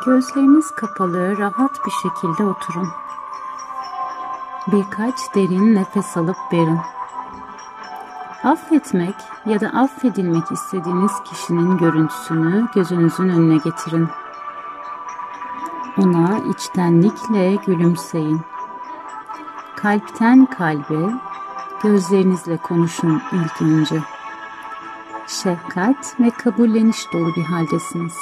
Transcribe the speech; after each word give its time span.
Gözleriniz 0.00 0.70
kapalı, 0.70 1.38
rahat 1.38 1.86
bir 1.86 1.90
şekilde 1.90 2.44
oturun. 2.44 2.88
Birkaç 4.66 5.34
derin 5.34 5.74
nefes 5.74 6.16
alıp 6.16 6.36
verin. 6.52 6.78
Affetmek 8.44 9.14
ya 9.46 9.60
da 9.60 9.68
affedilmek 9.68 10.52
istediğiniz 10.52 11.12
kişinin 11.24 11.78
görüntüsünü 11.78 12.68
gözünüzün 12.74 13.28
önüne 13.28 13.56
getirin. 13.56 14.08
Ona 15.98 16.38
içtenlikle 16.38 17.54
gülümseyin. 17.54 18.40
Kalpten 19.76 20.46
kalbe, 20.46 21.12
gözlerinizle 21.82 22.56
konuşun 22.56 23.22
ilk 23.32 23.62
önce. 23.62 24.00
Şefkat 25.26 26.20
ve 26.20 26.30
kabulleniş 26.30 27.12
dolu 27.12 27.34
bir 27.36 27.44
haldesiniz 27.44 28.16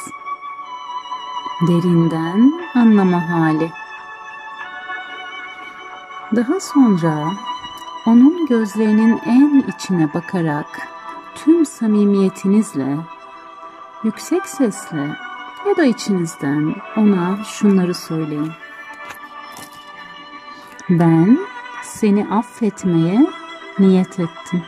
derinden 1.68 2.52
anlama 2.74 3.30
hali. 3.30 3.70
Daha 6.36 6.60
sonra 6.60 7.32
onun 8.06 8.46
gözlerinin 8.46 9.20
en 9.26 9.64
içine 9.68 10.14
bakarak 10.14 10.88
tüm 11.34 11.66
samimiyetinizle, 11.66 12.96
yüksek 14.04 14.46
sesle 14.46 15.16
ya 15.68 15.76
da 15.76 15.84
içinizden 15.84 16.74
ona 16.96 17.44
şunları 17.44 17.94
söyleyin. 17.94 18.52
Ben 20.90 21.38
seni 21.82 22.28
affetmeye 22.30 23.26
niyet 23.78 24.20
ettim. 24.20 24.62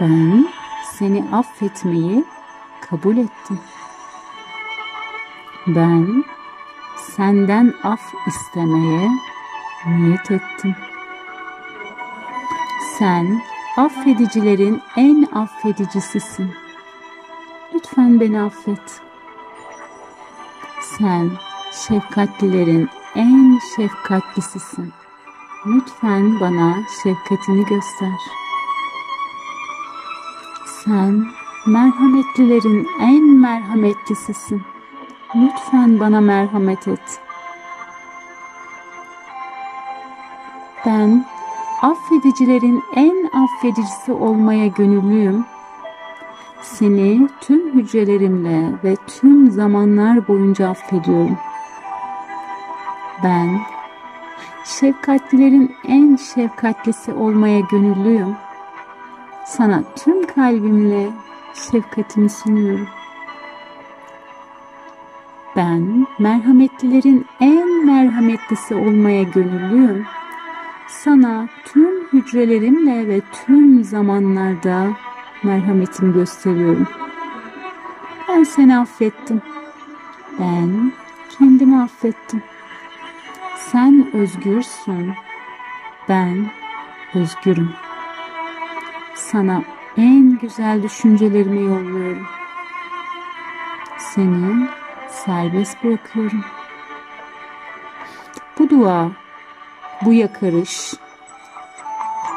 Ben 0.00 0.48
seni 0.92 1.24
affetmeyi 1.32 2.24
kabul 2.90 3.16
ettim. 3.16 3.60
Ben 5.66 6.24
senden 6.96 7.74
af 7.82 8.00
istemeye 8.26 9.10
niyet 9.86 10.30
ettim. 10.30 10.74
Sen 12.98 13.42
affedicilerin 13.76 14.82
en 14.96 15.28
affedicisisin. 15.32 16.50
Lütfen 17.74 18.20
beni 18.20 18.40
affet. 18.40 19.00
Sen 20.80 21.30
şefkatlilerin 21.72 22.88
en 23.14 23.58
şefkatlisisin. 23.76 24.92
Lütfen 25.66 26.40
bana 26.40 26.74
şefkatini 27.02 27.64
göster. 27.64 28.18
Sen 30.84 31.26
merhametlilerin 31.66 32.88
en 33.00 33.24
merhametlisisin. 33.24 34.75
Lütfen 35.34 36.00
bana 36.00 36.20
merhamet 36.20 36.88
et. 36.88 37.20
Ben 40.86 41.24
affedicilerin 41.82 42.82
en 42.94 43.30
affedicisi 43.32 44.12
olmaya 44.12 44.66
gönüllüyüm. 44.66 45.44
Seni 46.62 47.28
tüm 47.40 47.74
hücrelerimle 47.74 48.72
ve 48.84 48.96
tüm 49.06 49.50
zamanlar 49.50 50.28
boyunca 50.28 50.68
affediyorum. 50.68 51.38
Ben 53.24 53.60
şefkatlilerin 54.64 55.76
en 55.88 56.16
şefkatlisi 56.16 57.12
olmaya 57.12 57.60
gönüllüyüm. 57.60 58.36
Sana 59.44 59.82
tüm 59.96 60.26
kalbimle 60.26 61.10
şefkatimi 61.54 62.30
sunuyorum. 62.30 62.88
Ben 65.56 66.06
merhametlilerin 66.18 67.26
en 67.40 67.86
merhametlisi 67.86 68.74
olmaya 68.74 69.22
gönüllüyüm. 69.22 70.06
Sana 70.88 71.48
tüm 71.64 72.06
hücrelerimle 72.12 73.08
ve 73.08 73.20
tüm 73.20 73.84
zamanlarda 73.84 74.88
merhametimi 75.42 76.14
gösteriyorum. 76.14 76.88
Ben 78.28 78.44
seni 78.44 78.78
affettim. 78.78 79.42
Ben 80.40 80.92
kendimi 81.38 81.82
affettim. 81.82 82.42
Sen 83.56 84.06
özgürsün. 84.12 85.12
Ben 86.08 86.46
özgürüm. 87.14 87.70
Sana 89.14 89.62
en 89.96 90.38
güzel 90.38 90.82
düşüncelerimi 90.82 91.62
yolluyorum. 91.62 92.26
Seni 93.98 94.68
serbest 95.08 95.84
bırakıyorum. 95.84 96.44
Bu 98.58 98.70
dua, 98.70 99.10
bu 100.04 100.12
yakarış, 100.12 100.94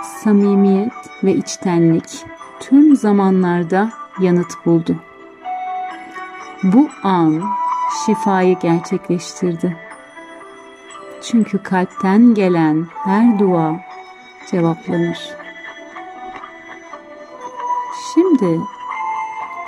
samimiyet 0.03 0.93
ve 1.23 1.33
içtenlik 1.33 2.25
tüm 2.59 2.95
zamanlarda 2.95 3.89
yanıt 4.19 4.65
buldu. 4.65 4.95
Bu 6.63 6.89
an 7.03 7.43
şifayı 8.05 8.59
gerçekleştirdi. 8.59 9.77
Çünkü 11.21 11.63
kalpten 11.63 12.33
gelen 12.33 12.87
her 13.03 13.39
dua 13.39 13.79
cevaplanır. 14.51 15.19
Şimdi 18.13 18.59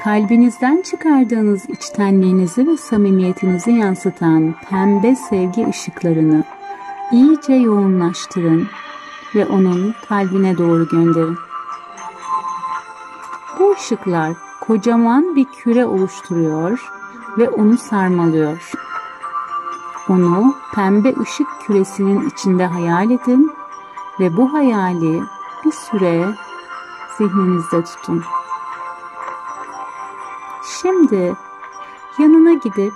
kalbinizden 0.03 0.81
çıkardığınız 0.81 1.69
içtenliğinizi 1.69 2.67
ve 2.67 2.77
samimiyetinizi 2.77 3.71
yansıtan 3.71 4.55
pembe 4.69 5.15
sevgi 5.15 5.67
ışıklarını 5.67 6.43
iyice 7.11 7.53
yoğunlaştırın 7.53 8.67
ve 9.35 9.45
onun 9.45 9.95
kalbine 10.09 10.57
doğru 10.57 10.87
gönderin. 10.87 11.37
Bu 13.59 13.71
ışıklar 13.71 14.33
kocaman 14.61 15.35
bir 15.35 15.45
küre 15.45 15.85
oluşturuyor 15.85 16.91
ve 17.37 17.49
onu 17.49 17.77
sarmalıyor. 17.77 18.71
Onu 20.09 20.55
pembe 20.75 21.13
ışık 21.21 21.47
küresinin 21.61 22.29
içinde 22.29 22.65
hayal 22.65 23.11
edin 23.11 23.51
ve 24.19 24.37
bu 24.37 24.53
hayali 24.53 25.21
bir 25.65 25.71
süre 25.71 26.25
zihninizde 27.17 27.83
tutun. 27.83 28.23
Şimdi 30.63 31.33
yanına 32.19 32.53
gidip 32.53 32.93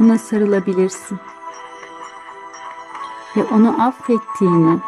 ona 0.00 0.18
sarılabilirsin. 0.18 1.18
Ve 3.36 3.44
onu 3.44 3.82
affettiğini 3.82 4.78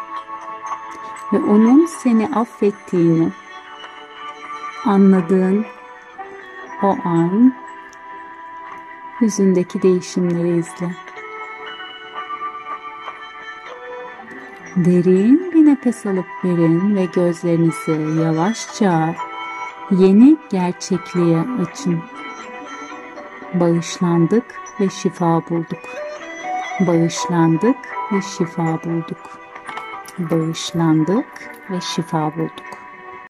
ve 1.33 1.37
onun 1.37 1.85
seni 1.85 2.27
affettiğini 2.27 3.31
anladığın 4.85 5.65
o 6.83 6.95
an 7.05 7.53
yüzündeki 9.21 9.81
değişimleri 9.81 10.57
izle. 10.57 10.95
Derin 14.75 15.51
bir 15.53 15.65
nefes 15.65 16.05
alıp 16.05 16.27
verin 16.43 16.95
ve 16.95 17.05
gözlerinizi 17.05 18.21
yavaşça 18.21 19.15
yeni 19.91 20.37
gerçekliğe 20.49 21.45
açın. 21.61 21.99
Bağışlandık 23.53 24.45
ve 24.79 24.89
şifa 24.89 25.41
bulduk. 25.49 25.79
Bağışlandık 26.87 27.77
ve 28.13 28.21
şifa 28.21 28.83
bulduk. 28.83 29.39
Bağışlandık 30.19 31.25
ve 31.71 31.81
şifa 31.81 32.35
bulduk. 32.35 32.74